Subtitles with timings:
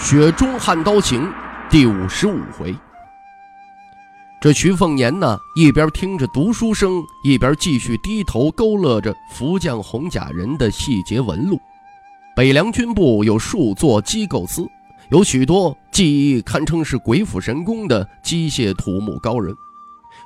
[0.00, 1.26] 雪中悍刀行》
[1.68, 2.74] 第五十五回，
[4.40, 11.60] 这徐凤年呢，一边听着读书声，一边继续低头勾勒着福将红甲人的细节纹路。
[12.34, 14.66] 北凉军部有数座机构司，
[15.10, 19.54] 有许多技艺堪称是鬼斧神工的机械土木高人。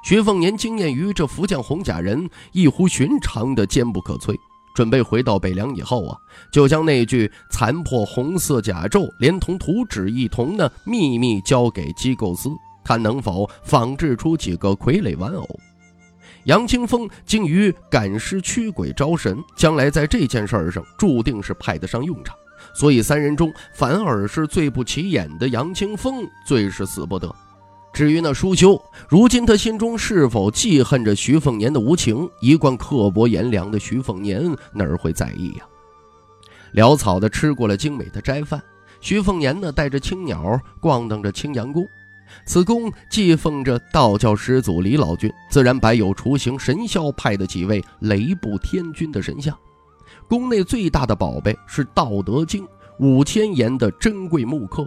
[0.05, 4.39] 徐凤年惊艳于这福将红甲人异乎寻常的坚不可摧。
[4.75, 6.19] 准备回到北凉以后啊，
[6.51, 12.51] 就将那具残破红色甲胄连同图纸一同呢，秘密交给机构司，
[12.85, 15.49] 看能否仿制出几个傀儡玩偶。
[16.47, 22.37] 杨清风精于赶尸驱鬼招神，将来在这件事上注定是派得上用场，
[22.75, 27.35] 所以三人中反而是最不起眼的杨清风最是死不得。
[27.95, 32.29] 至于那舒修，如今他心中是否记恨着徐凤年的无情？
[32.41, 35.65] 一贯刻薄严良的徐凤年哪儿会在意呀？
[36.75, 38.61] 潦草的吃过了精美的斋饭，
[39.01, 41.87] 徐凤年呢带着青鸟逛荡着青阳宫。
[42.45, 49.57] 此宫祭奉着道教始祖李老君，自然摆有雏形神霄派的几位雷部天君的神像。
[50.29, 52.65] 宫内最大的宝贝是《道德经》
[52.99, 54.85] 五千言的珍贵木刻，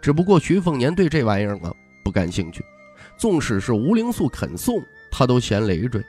[0.00, 1.70] 只不过徐凤年对这玩意儿啊。
[2.06, 2.64] 不感兴趣，
[3.18, 6.00] 纵使是吴灵素肯送，他都嫌累赘。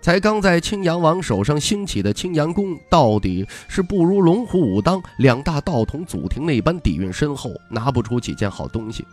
[0.00, 9.04] 才刚在青阳王手上兴起的青阳宫，到底是不如龙虎武当两大道统祖庭那般底蕴深厚，拿不出几件好东西。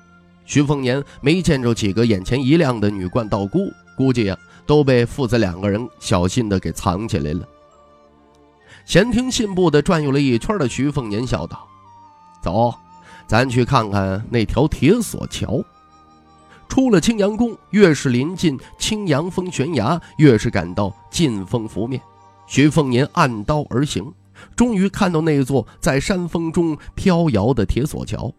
[0.45, 7.45] 徐凤年没见着几个眼前一亮的女冠道姑，估计呀都被父子两个人小心的给藏起来了。
[8.85, 11.67] 闲庭信步的转悠了一圈的徐凤年笑道
[12.41, 12.73] ：“走。”
[13.29, 15.63] 咱去看看那条铁索桥。
[16.67, 22.01] 出了青阳宫，越是临近青阳峰悬崖，越是感到劲风拂面。
[22.47, 24.11] 徐凤年按刀而行，
[24.55, 28.33] 终于看到那座在山峰中飘摇的铁索桥。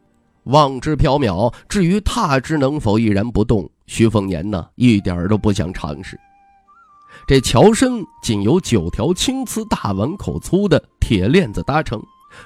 [0.44, 6.18] 望之缥缈，至于踏之能否毅然不动，徐凤年呢，一点都不想尝试。
[7.28, 12.02] 这桥身仅由九条青瓷大碗口粗的铁链子搭成，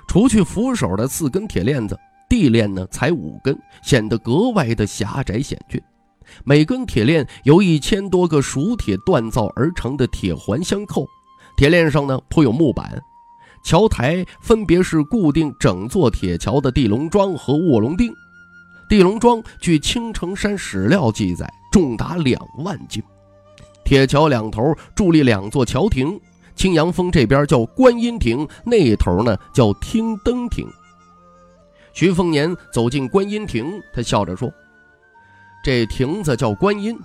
[0.06, 1.98] 除去扶手的四根铁链子。
[2.34, 5.80] 地链呢才五根，显得格外的狭窄险峻。
[6.42, 11.06] 每根铁链由一千多个熟铁锻造而成的铁环相扣，
[11.56, 13.00] 铁链上呢铺有木板。
[13.62, 18.12] 桥台分别是固定整座铁桥的地龙桩和卧龙钉。
[18.88, 23.00] 地龙桩据青城山史料记载，重达两万斤。
[23.84, 26.20] 铁桥两头伫立两座桥亭，
[26.56, 30.66] 青阳峰这边叫观音亭，那头呢叫听灯亭。
[31.94, 34.52] 徐凤年走进观音亭，他笑着说
[35.62, 36.98] ：“这亭子叫观音，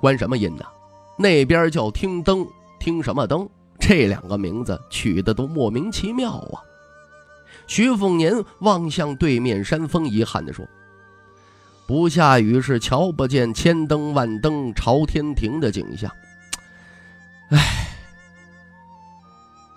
[0.00, 0.64] 观什么音呢？
[1.18, 2.46] 那边叫听灯，
[2.78, 3.48] 听什么灯？
[3.80, 6.62] 这两个名字取的都莫名其妙啊！”
[7.66, 10.64] 徐凤年望向对面山峰，遗憾地说
[11.88, 16.08] ：“不下雨是瞧不见千灯万灯朝天庭的景象。”
[17.50, 17.85] 唉。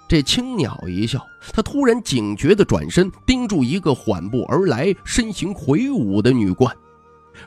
[0.10, 6.76] 这青鸟一笑，他突然警觉地转身，盯住一个缓步而来、身形魁梧的女冠。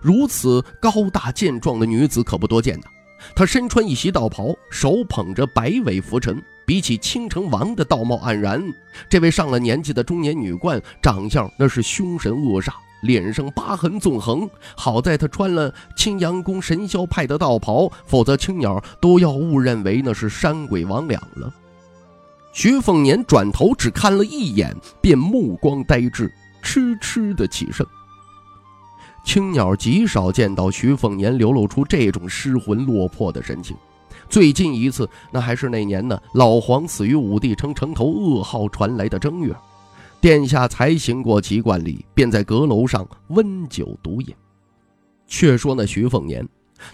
[0.00, 2.86] 如此高大健壮的女子可不多见呐。
[3.34, 6.40] 她身穿一袭道袍，手捧着百尾拂尘。
[6.64, 8.62] 比起青城王的道貌岸然，
[9.10, 12.72] 这位上了年纪的中年女冠，长相那是凶神恶煞，
[13.02, 14.48] 脸上疤痕纵横。
[14.76, 21.52] 好在她穿了青阳宫神霄派的道袍，否则青鸟都要误认为那是山鬼魍魉了。
[22.52, 26.30] 徐凤年转头只看了一眼，便目光呆滞，
[26.60, 27.84] 痴痴的起身。
[29.24, 33.74] 青鸟极少见到徐凤年流露出这种失魂落魄的神情，
[34.28, 39.54] 最近一次那还是那年呢，老黄死于武帝城城头噩耗传来的正月，
[40.20, 44.34] 殿下才行过吉冠礼，便在阁楼上温酒独饮。
[45.26, 46.46] 却说那徐凤年。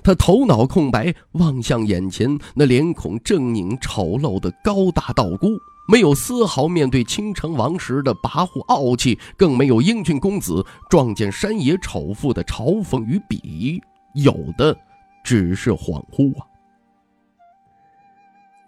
[0.02, 5.48] 他头脑空白，望向眼前那脸孔狰狞丑陋的高大道姑，
[5.88, 13.80] 没有丝毫面对倾城王时的跋扈傲气，更没有英俊公子撞见山野丑妇的嘲讽与鄙夷，
[14.14, 14.76] 有的
[15.24, 16.46] 只是恍惚啊。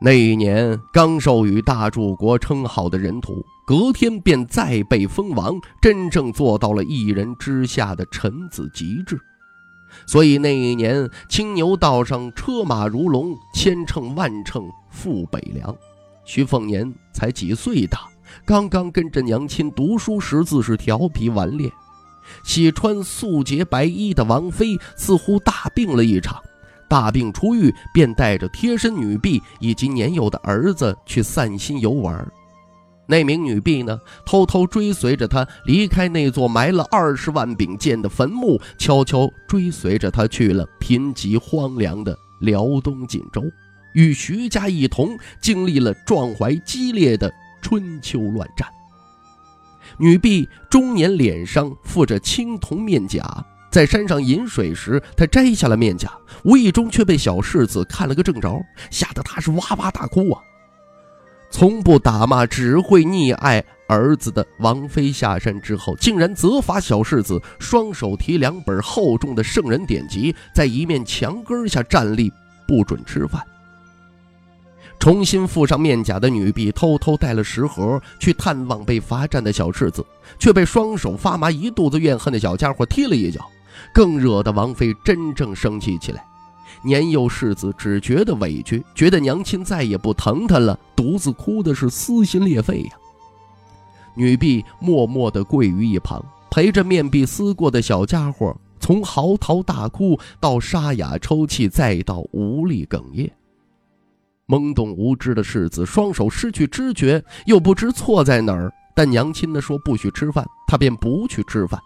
[0.03, 9.21] 那一年刚授予大柱国称号的人徒，隔天便再被封王，真正做到了一人之下的臣子极致。
[10.07, 15.77] 所以那一年青牛道上车马如龙，千乘万乘赴北凉。
[16.25, 18.09] 徐凤年才几岁大，
[18.45, 21.71] 刚刚跟着娘亲读书识字，是调皮顽劣。
[22.45, 26.41] 喜穿素洁白衣的王妃似乎大病了一场。
[26.89, 32.29] 大病初愈，便带着贴身女婢以及年幼的儿子去散心游玩。
[33.11, 43.43] 那名女婢呢，偷偷追随着他离开那座埋了二十万柄剑的坟墓，悄悄追随着他去了贫瘠荒凉的辽东锦州，
[43.95, 47.29] 与徐家一同经历了壮怀激烈的
[47.61, 48.69] 春秋乱战。
[49.99, 53.45] 女婢中年脸上附着青铜面甲。
[53.73, 56.11] 在山上饮水时，她摘下了面甲，
[56.43, 58.61] 无意中却被小世子看了个正着，
[58.91, 60.43] 吓得她是哇哇大哭啊！
[61.51, 72.33] 从不打骂，只会溺爱儿子的王妃下山之后，竟然责罚小世子双手提两本厚重的圣人典籍，在一面墙根下站立，
[72.67, 73.43] 不准吃饭。
[74.99, 80.05] 重新附上面甲的女婢偷偷带了食盒去探望被罚站的小世子，
[80.39, 83.41] 却被双手发麻、一肚子怨恨的小家伙踢了一脚。
[83.95, 86.23] 更惹得王妃真正生气起来，
[86.83, 92.91] 年幼世子只觉得委屈，觉得娘亲再也不疼他了，独自哭的是撕心裂肺呀。
[94.15, 103.31] 女婢默默地跪于一旁，陪着面壁思过的小家伙，从嚎啕大哭到沙哑抽泣，再到无力哽咽。
[104.49, 111.81] 懵懂无知的世子双手失去知觉，又不知错在哪儿，但娘亲呢说不许吃饭，他便不去吃饭。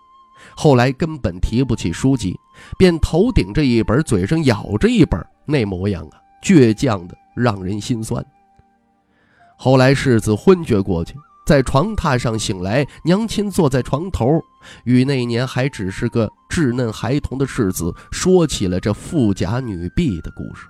[0.56, 2.38] 后来根本提不起书籍，
[2.79, 8.25] 便头顶着一本，嘴上咬着一本，那模样啊，倔强的让人心酸。
[9.56, 11.14] 后来世子昏厥过去，
[11.46, 14.43] 在床榻上醒来，娘亲坐在床头，
[14.85, 20.67] 与那年还只是个稚嫩孩童的世子说起了这富家女婢的故事。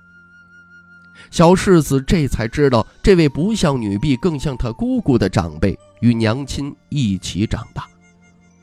[1.31, 7.87] 小世子这才知道，这位不像女婢，更像他姑姑的长辈，与娘亲一起长大。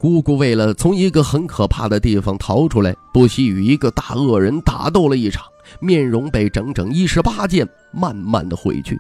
[0.02, 5.46] 姑姑为了从一个很可怕的地方逃出来，不惜与一个大恶人打斗了一场，
[5.80, 9.00] 面容被整整一十八剑慢慢的毁去。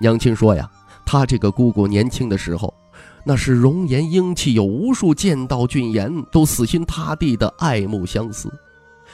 [0.00, 0.70] 娘亲说呀，
[1.04, 2.72] 她这个姑姑年轻的时候，
[3.26, 8.50] 那是容颜英气，有无数剑道俊颜都死心塌地的爱慕相思。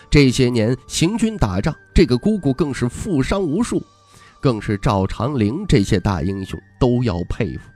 [0.08, 3.82] 这些年行军打仗，这个姑姑更是负伤无数，
[4.40, 7.68] 更是赵长陵这些大英雄都要佩服。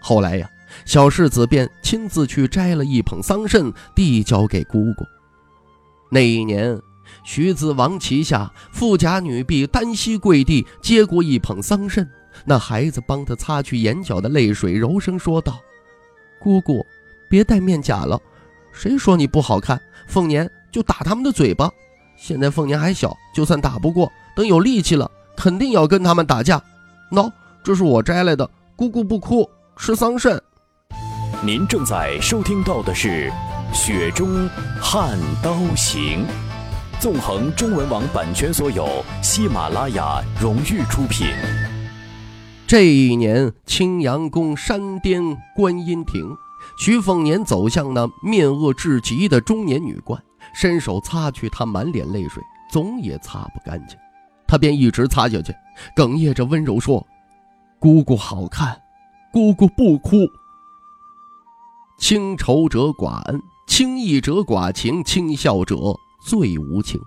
[0.00, 0.48] 后来呀。
[0.84, 5.04] 小世子便亲自去摘了一捧桑葚，递交给姑姑。
[6.10, 6.80] 那一年，
[7.22, 12.06] 徐子王旗下富家女婢单膝跪地接过一捧桑葚，
[12.44, 15.60] 那孩子帮她擦去眼角的泪水，柔声说道
[16.40, 16.84] ：“姑姑，
[17.28, 18.20] 别戴面甲了，
[18.72, 19.80] 谁说你不好看？
[20.06, 21.70] 凤年就打他们的嘴巴。
[22.16, 26.60] 现在凤年还小，就算打不过，等有力气了，肯定要跟他们打架。
[27.12, 27.30] 喏，
[27.62, 30.40] 这是我摘来的，姑姑不哭，吃桑葚。”
[31.42, 33.32] 您正在收听到的是
[33.74, 34.46] 《雪中
[34.78, 36.26] 悍刀行》，
[37.00, 41.28] 纵横中文网版权所有，喜马拉雅荣誉出品。
[42.66, 45.22] 这一年，青阳宫山巅
[45.56, 46.36] 观音亭，
[46.78, 53.96] 徐凤年走向那面恶至极的中年女官，伸手擦去她满脸泪水，总也擦不干净。
[54.46, 55.54] 他便一直擦下去，
[55.96, 57.06] 哽咽着温柔说
[57.80, 58.78] ：“姑姑好看，
[59.32, 60.18] 姑姑不哭。”
[62.00, 65.76] 轻仇者寡恩，轻义者寡情，轻笑者
[66.24, 66.98] 最无情。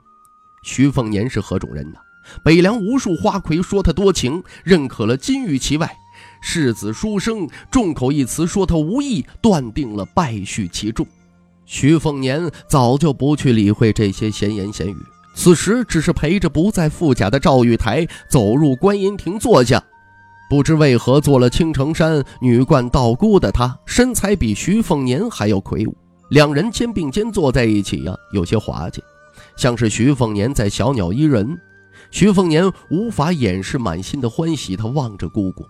[0.63, 1.97] 徐凤年是何种人呢？
[2.45, 5.87] 北凉无数花魁说他多情，认可了金玉其外；
[6.41, 11.05] 世子书生众口一词说他无义，断定了败絮其中。
[11.65, 14.95] 徐凤年早就不去理会这些闲言闲语，
[15.33, 19.83] 此时只是陪着不在富甲的赵玉台走入观音亭坐下。
[20.53, 25.97] 不知为何，做了青城山女冠道姑的她，身材比徐凤年还要魁梧。
[26.29, 29.01] 两人肩并肩坐在一起呀，有些滑稽，
[29.57, 31.59] 像是徐凤年在小鸟依人。
[32.11, 35.65] 徐凤年无法掩饰满心的欢喜，他望着姑姑。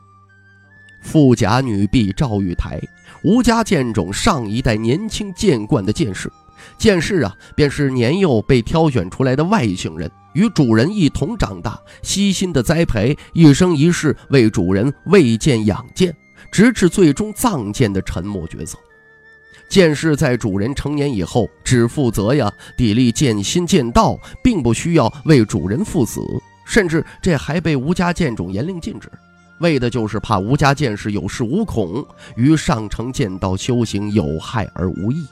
[1.01, 2.77] 富甲女婢赵玉台，
[3.23, 6.29] 吴家剑种上一代年轻剑冠的剑士。
[6.77, 10.11] 剑士啊，便是年幼被挑选出来的外姓人。
[10.33, 16.15] 与主人一同长大，悉心的栽培，一生一世为主人喂剑养剑，
[16.51, 18.77] 直至最终葬剑的沉默角色。
[19.69, 26.21] 剑士在主人成年以后，只负责呀砥砺剑心剑道，并不需要为主人赴死。
[26.65, 29.11] 甚至这还被吴家剑种严令禁止，
[29.59, 35.25] 为的就是怕吴家剑士有恃无恐，于上乘剑道修行有害而无益。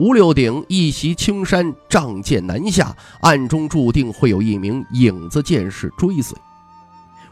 [0.00, 6.34] 吴六鼎一袭青衫，仗剑南下，暗中注定会有一名影子剑士追随。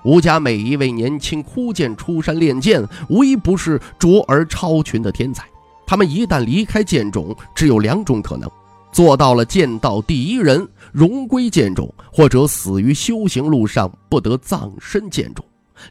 [0.04, 5.46] 吴家每一位年轻枯剑出山练剑，无一不是卓而超群的天才。
[5.86, 8.46] 他们一旦离开剑冢，只有两种可能：
[8.92, 15.42] 做到了剑道第一人，荣归剑冢；或者死于修行路上，不得葬身剑冢，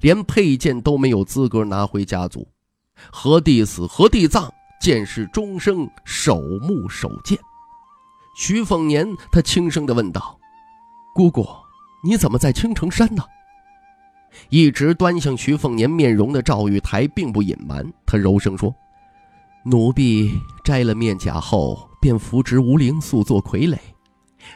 [0.02, 2.48] 连佩剑都没有资格拿回家族。
[3.12, 7.38] 何地死，何地葬，剑士终生守墓守剑。
[8.36, 10.38] 徐凤年，他轻声地问道
[11.14, 11.48] ：“姑姑，
[12.04, 13.24] 你怎么在青城山呢？”
[14.50, 18.74] 一直端详徐凤年面容的赵玉台并不隐瞒，他柔声说
[19.66, 23.78] ：“奴婢摘了面甲后，便扶植吴灵素做傀儡。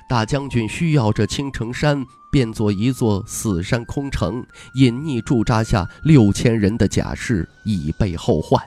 [0.07, 8.61] 大将军需要这青城山，变作一座死山空城，隐匿驻扎下六千人的甲士，以备后患。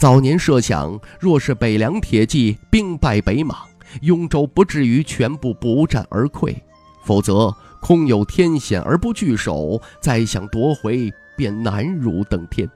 [0.00, 3.54] 早年设想，若是北凉铁骑兵败北莽，
[4.00, 6.56] 雍州不至于全部不战而溃，
[7.04, 12.70] 否则。”空有天险而不据守，再想夺回便难如登天。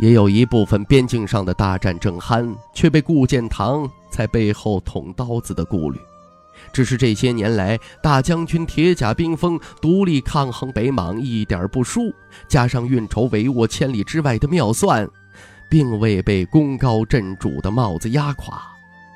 [0.00, 6.00] 也有一部分边境上的大战正酣，却被顾建堂在背后捅刀子的顾虑。
[6.72, 12.12] 只是这些年来，大将军铁甲兵锋，独立抗衡北莽一点不输，
[12.48, 15.08] 加上运筹帷幄千里之外的妙算，
[15.74, 18.62] 并未被功高震主的帽子压垮，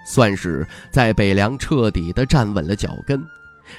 [0.04, 3.24] 算是在北凉彻底的站稳了脚跟。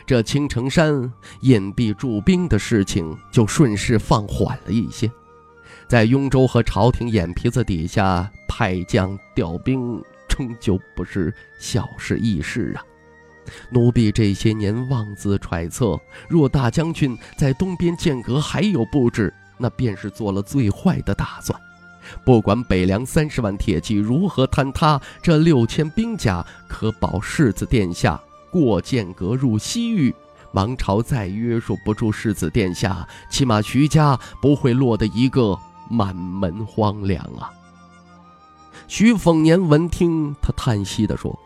[0.06, 5.12] 这青城山隐蔽驻兵的事情就顺势放缓了一些，
[5.90, 12.84] 在雍州和朝廷眼皮子底下派将调兵，终究不是小事易事啊！
[13.72, 21.60] 奴婢这些年妄自揣测，若大将军在东边剑阁还有布置，那便是做了最坏的打算。
[22.24, 28.20] 不管北凉三十万铁骑如何坍塌，这六千兵甲可保世子殿下。
[28.52, 30.16] 过剑阁入西域，
[30.54, 35.56] 王朝再约束不住世子殿下，起码徐家不会落得一个
[35.88, 37.54] 满门荒凉啊！
[38.88, 41.38] 徐凤年闻听，他叹息地说：“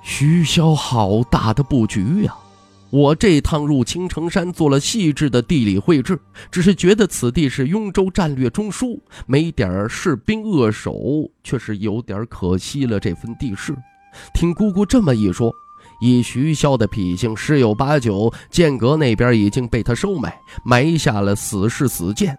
[0.00, 2.36] 徐骁好大的布局呀！
[2.90, 6.18] 我这趟入青城山做了细致的地理绘制，
[6.50, 13.76] 只是觉得此地是雍州战略中枢，没点士兵扼守，却是有点可惜了这份地势。”
[14.32, 15.52] 听姑姑这么一说，
[16.00, 22.38] 以徐骁的脾性，十有八九剑阁那边已经被他收买，埋下了死士死剑。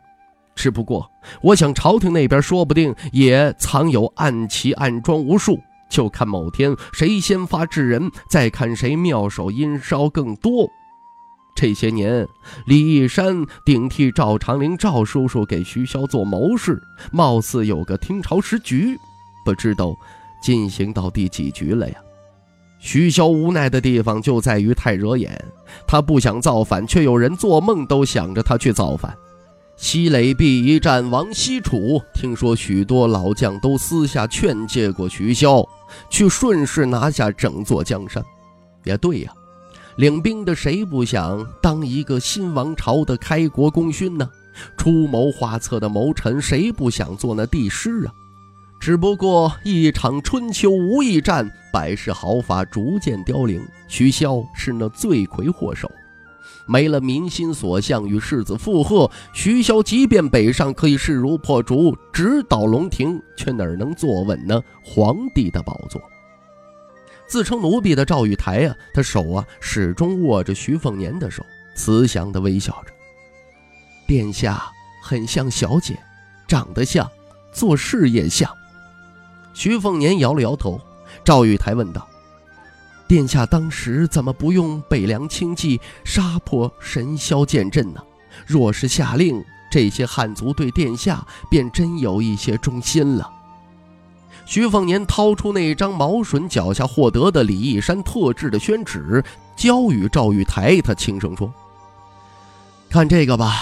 [0.56, 1.08] 只不过，
[1.42, 10.70] 我想朝廷那边说不定也藏有暗棋暗桩无数，就看某天谁先发制人，再看谁妙手阴招更多。
[11.56, 12.28] 这些年，
[12.66, 18.98] 李义山顶替赵长林赵叔叔给徐骁做谋士，貌似有个听朝时局，
[19.44, 19.96] 不知道。
[20.40, 21.96] 进行到第几局了呀？
[22.78, 25.44] 徐骁无奈的地方就在于太惹眼，
[25.88, 29.18] 他不想造反，却有人做梦都想着他去造反。
[29.78, 35.64] 西垒壁一战亡西楚，听说许多老将都私下劝诫过徐骁，
[36.10, 38.24] 去顺势拿下整座江山。
[38.84, 39.32] 也对呀，
[39.98, 44.28] 领兵的谁不想当一个新王朝的开国功勋呢？
[44.76, 48.12] 出谋划策的谋臣谁不想做那帝师啊？
[48.82, 53.62] 只不过一场春秋无义战，百世毫发逐渐凋零。
[53.88, 55.90] 徐骁是那罪魁祸首，
[56.68, 66.02] 没了民心所向与世子附和，徐骁即便北上可以势如破竹，直捣龙庭，却哪能坐稳呢皇帝的宝座？
[67.28, 71.46] 自称奴婢的赵玉台啊，他手啊始终握着徐凤年的手，
[71.76, 72.94] 慈祥地微笑着。
[74.08, 74.64] 殿下
[75.04, 75.98] 很像小姐，
[76.48, 77.10] 长得像，
[77.52, 78.50] 做事也像。
[79.54, 80.80] 徐凤年摇了摇头，
[81.24, 82.08] 赵玉台问道
[83.08, 88.02] ：“殿下当时怎么不用北凉轻骑杀破神霄剑阵呢？
[88.46, 93.32] 若是下令，这些汉族对殿下便真有一些忠心了。”
[94.46, 99.22] 徐凤年掏出那张毛笋脚下获得的李义山特制的宣纸，
[99.58, 101.54] 交与赵玉台，他轻声说
[102.90, 103.54] ：“看这个吧，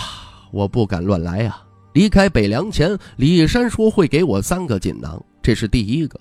[0.52, 1.64] 我不敢乱来啊。
[1.94, 6.20] 离开北凉前，李义山说会给我三个锦囊。”这是第一个，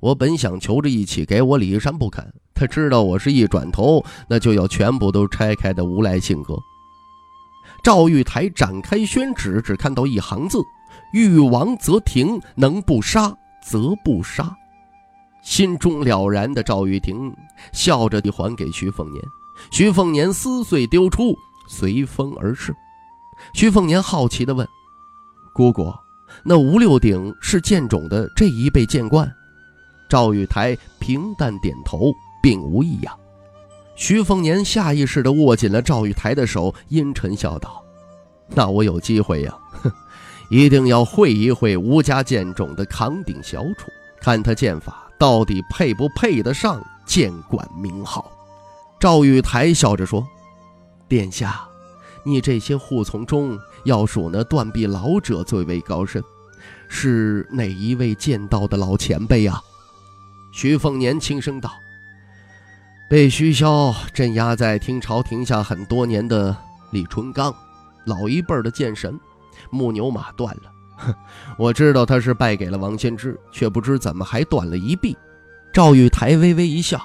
[0.00, 2.30] 我本想求着一起给我李义山不肯，
[2.62, 6.56] 他知道我是一转头，那就要全部都拆开的无赖性格。
[7.82, 10.60] 赵玉台展开宣纸，只看到一行字
[11.12, 14.56] ：“欲亡则停，能不杀则不杀。”
[15.42, 17.34] 心中了然的赵玉婷
[17.72, 19.20] 笑着地还给徐凤年，
[19.72, 21.36] 徐凤年撕碎丢出，
[21.68, 22.72] 随风而逝。
[23.54, 24.64] 徐凤年好奇地问
[25.52, 25.92] ：“姑姑，
[26.44, 29.28] 那吴六鼎是剑种的这一辈剑冠？”
[30.08, 33.18] 赵玉台平淡点头，并无异样。
[33.94, 37.82] 徐凤年下意识地握紧了赵玉台的手，阴沉笑道
[38.48, 39.92] ：“那我有机会呀，哼，
[40.50, 48.30] 一定要会一会吴家剑种的扛鼎小楚，看他剑法到底配不配得上剑馆名号。”
[48.98, 50.26] 赵玉台笑着说
[51.06, 51.60] ：“殿下，
[52.24, 56.22] 你这些护从中，要数那断臂老者最为高深，
[56.88, 59.60] 是哪一位剑道的老前辈呀？”
[60.54, 61.70] 徐凤年轻声道
[63.12, 66.56] ：“被徐骁镇压在听朝廷下很多年的
[66.92, 67.54] 李淳刚，
[68.06, 69.20] 老一辈的剑神，
[69.68, 70.72] 木牛马断了。
[70.96, 71.14] 哼，
[71.58, 75.14] 我知道他是败给了王先知，却不知怎么还断了一臂。”
[75.74, 76.98] 赵玉台微微一笑：“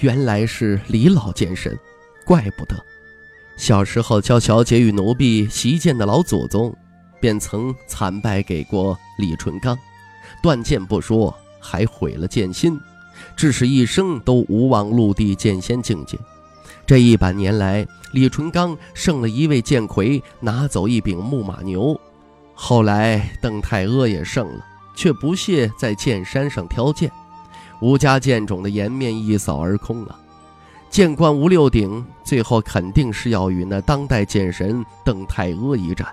[0.00, 1.78] 原来是李老剑神，
[2.24, 2.74] 怪不得。
[3.58, 6.74] 小时候教小姐与奴婢习剑的老祖宗，
[7.20, 9.78] 便曾惨败给过李淳刚，
[10.42, 12.80] 断剑不说。”还毁了剑心，
[13.36, 16.18] 致使一生都无望陆地剑仙境界。
[16.86, 22.00] 这一百年来，李淳罡胜了一位剑魁，拿走一柄木马牛。
[22.54, 24.64] 后来邓太阿也胜了，
[24.94, 27.10] 却不屑在剑山上挑剑。
[27.82, 30.18] 吴家剑种的颜面一扫而空啊。
[30.88, 36.08] 剑冠吴六鼎，最后肯定是要与那当代剑神邓太阿一战。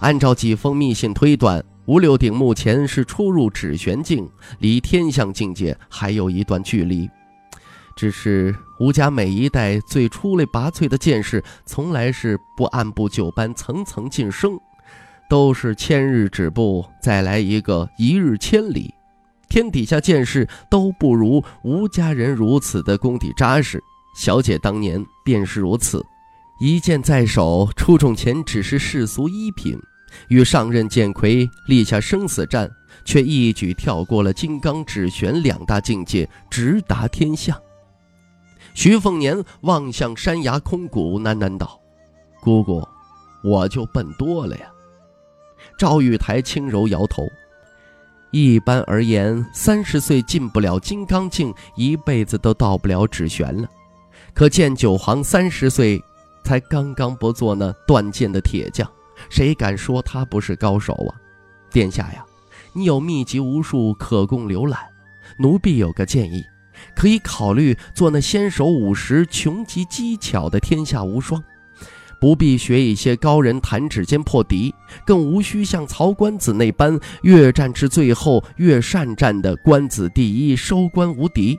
[0.00, 1.62] 按照几封密信推断。
[1.86, 7.10] 吴六鼎目前是初入指玄境，离天象境界还有一段距离。
[7.96, 14.56] 只是吴家每一代最出类拔萃的剑士，从来是不按部就班、层层晋升，
[15.28, 18.94] 都是千日止步，再来一个一日千里。
[19.48, 23.82] 天底下剑士都不如吴家人如此的功底扎实。
[24.16, 26.00] 小姐当年便是如此，
[26.60, 29.76] 一剑在手，出众前只是世俗一品。
[30.28, 32.70] 与上任剑魁立下生死战，
[33.04, 37.56] 却一举跳过了金刚指玄两大境界，直达天象。
[38.74, 41.78] 徐凤年望向山崖空谷，喃喃道
[42.40, 42.82] ：“姑姑，
[43.44, 44.66] 我就笨多了呀。”
[45.78, 47.28] 赵玉台轻柔摇头
[48.32, 53.68] ：“一般而言，三十岁进不了金刚境，一辈子都到不了指玄了。
[54.32, 56.02] 可见九皇三十岁，
[56.44, 58.90] 才刚刚不做那断剑的铁匠。”
[59.30, 61.16] 谁敢说他不是高手啊？
[61.70, 62.24] 殿下呀，
[62.74, 64.80] 你有秘籍无数可供浏览。
[65.38, 66.44] 奴婢有个建议，
[66.94, 71.42] 可以考虑做那先手五十穷极机巧的天下无双，
[72.20, 74.74] 不必学一些高人弹指间破敌，
[75.06, 81.58] 更无需像曹官子那般越战至最后越善战的官子第一收官无敌。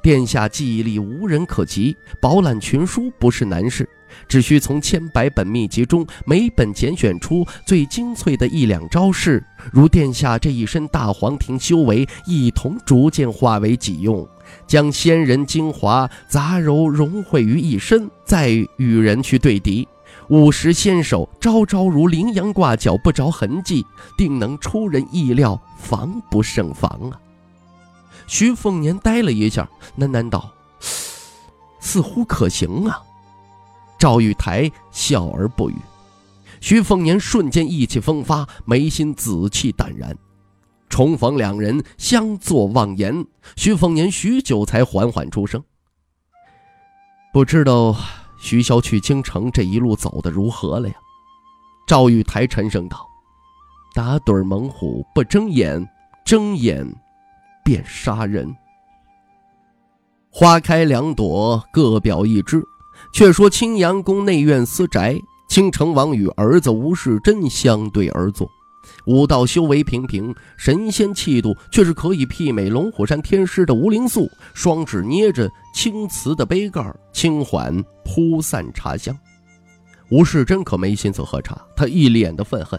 [0.00, 3.88] 殿下记忆力无人可及，饱览群书不是难事。
[4.28, 14.26] 只需从千百本秘籍中每本拣选出最精粹的一两招式，如殿下这一身大黄庭修为，一同逐渐化为己用，
[14.66, 19.86] 将仙人精华杂糅融汇于一身，再与人去对敌。
[20.28, 23.84] 五十仙手招招如羚羊挂角，不着痕迹，
[24.16, 27.18] 定能出人意料，防不胜防啊！
[28.26, 29.66] 徐凤年呆了一下，
[29.98, 30.50] 喃喃道
[31.80, 33.02] ：“似乎可行啊。”
[33.98, 35.74] 赵玉台笑而不语，
[36.60, 40.16] 徐凤年瞬间意气风发，眉心紫气淡然。
[40.88, 45.62] 重逢两人相坐忘言，徐凤年许久才缓缓出声
[47.32, 47.94] ：“不知道
[48.40, 50.94] 徐骁去京城这一路走的如何了呀？”
[51.86, 53.06] 赵玉台沉声道
[53.94, 55.86] ：“打盹猛虎不睁眼，
[56.24, 56.86] 睁眼
[57.64, 58.56] 便杀人。
[60.30, 62.62] 花开两朵，各表一枝。”
[63.12, 68.48] 却说青阳宫内院私宅，青城王与儿子吴世贞相对而坐，
[69.06, 79.16] 武道修为平平，神仙气度却是可以媲美龙虎山天师的吴灵素，双指捏着青瓷的杯盖，轻缓铺散茶香。
[80.10, 82.78] 吴世贞可没心思喝茶，他一脸的愤恨。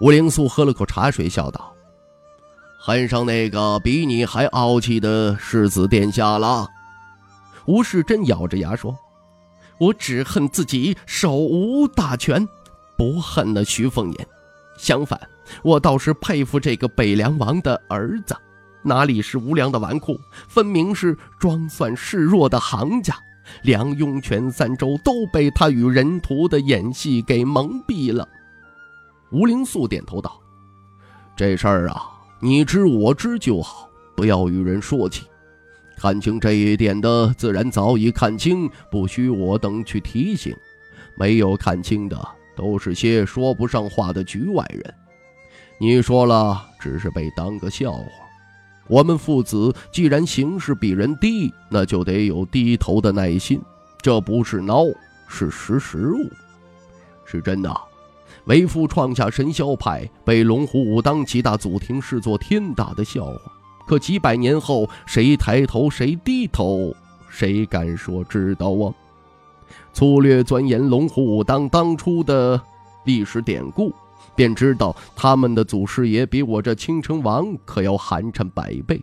[0.00, 1.72] 吴灵素喝了口茶水，笑道
[2.80, 6.66] ：“恨上那个比你还傲气的世子殿下了。”
[7.66, 8.96] 吴世贞咬着牙说。
[9.82, 12.46] 我只恨自己手无大权，
[12.96, 14.28] 不恨那徐凤年。
[14.78, 15.20] 相反，
[15.64, 18.36] 我倒是佩服这个北凉王的儿子，
[18.82, 20.16] 哪里是无良的纨绔，
[20.46, 23.12] 分明是装蒜示弱的行家。
[23.62, 28.28] 梁雍泉三州都被他与人徒的演戏给蒙蔽了。
[29.32, 30.40] 吴灵素点头道
[31.34, 32.08] ：“这事儿啊，
[32.40, 35.26] 你知我知就好，不要与人说起。”
[35.96, 40.52] 看清这一点的，自然早已看清，不需我等去提醒；
[41.16, 44.94] 没有看清的，都是些说不上话的局外人。
[45.78, 48.06] 你说了，只是被当个笑话。
[48.88, 53.60] 我们父子既然行事比人低，那就得有低头的耐心。
[54.00, 54.92] 这不是孬，
[55.28, 56.28] 是识时务，
[57.24, 57.74] 是真的。
[58.46, 63.38] 为父创下神霄派，被龙虎武当几大祖庭视作天大的笑话。
[63.92, 66.96] 可几百年后，谁抬头，谁低头，
[67.28, 68.88] 谁敢说知道啊？
[69.92, 72.58] 粗略钻研龙虎武当当初的
[73.04, 73.92] 历史典故，
[74.34, 78.98] 便知道他们的祖师爷比我这青城王可要寒碜百倍。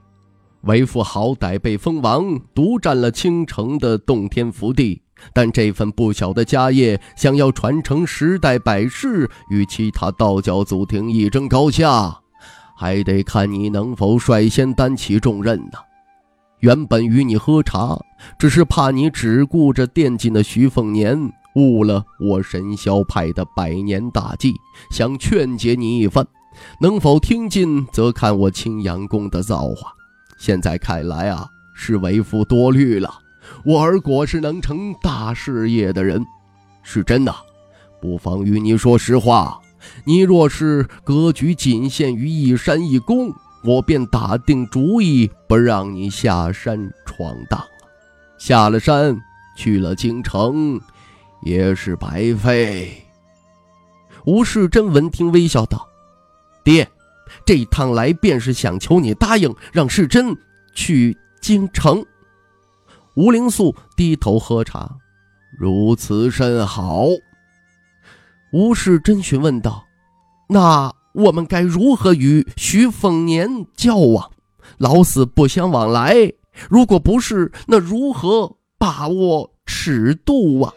[0.62, 5.00] 为父好歹被封王，独占了青城的洞天福地。
[5.32, 12.22] 但这份不小的家业，想要传承十代百世，与其他道教祖庭一争高下，
[12.80, 15.78] 还得看你能否率先担起重任呢。
[16.60, 18.00] 原本与你喝茶，
[18.38, 24.54] 只是怕你只顾着惦记那徐凤年，误了我神霄派的百年大计，
[24.92, 26.26] 想劝解你一番，
[26.80, 29.92] 能否听进，则看我青阳宫的造化。
[30.38, 33.14] 现在看来啊，是为父多虑了。
[33.66, 36.26] 我儿果是能成大事业的人，
[36.82, 37.36] 是真的。
[38.02, 39.60] 不妨与你说实话，
[40.06, 47.68] 你若是格局仅限于一山一宫，我便打定主意不让你下山闯荡了。
[48.38, 49.20] 下了山，
[49.58, 50.80] 去了京城，
[51.44, 53.06] 也是白费。
[54.26, 55.88] 吴世贞闻听，微笑道
[56.64, 56.88] ：“爹，
[57.46, 60.36] 这一趟来便是想求你答应，让世贞
[60.74, 62.06] 去京城。”
[63.16, 64.90] 吴灵素低头喝茶，
[65.58, 67.08] 如此甚好。
[68.52, 69.86] 吴世贞询问道
[70.50, 74.32] ：“那我们该如何与徐凤年交往？
[74.80, 76.16] 老死不相往来，
[76.68, 80.74] 如果不是，那如何把握尺度啊？”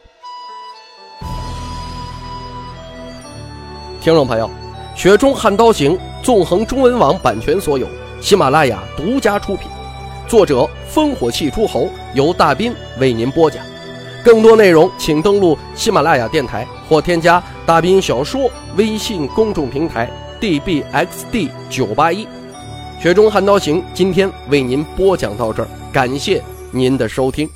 [4.02, 4.46] 听众朋友，
[4.94, 7.88] 《雪中悍刀行》纵横中文网版权所有，
[8.20, 9.70] 喜马拉雅独家出品。
[10.28, 13.64] 作者烽火戏诸侯由大斌为您播讲，
[14.22, 22.26] 更多内容请登录喜马拉雅电台或添加大兵小说微信公众平台 dbxd 九八一。
[23.00, 27.48] 雪中悍刀行今天为您播讲到这儿，感谢您的收听。